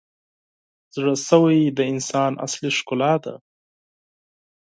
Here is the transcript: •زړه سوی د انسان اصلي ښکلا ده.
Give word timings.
•زړه 0.95 1.13
سوی 1.29 1.59
د 1.77 1.79
انسان 1.93 2.31
اصلي 2.45 2.71
ښکلا 2.77 3.13
ده. 3.23 3.33